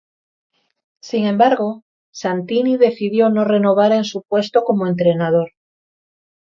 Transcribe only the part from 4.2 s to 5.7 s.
puesto como entrenador.